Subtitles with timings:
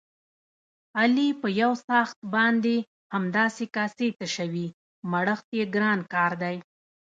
[0.99, 2.75] علي په یوڅآښت باندې
[3.15, 4.67] همداسې کاسې تشوي،
[5.11, 6.57] مړښت یې ګران کار دی.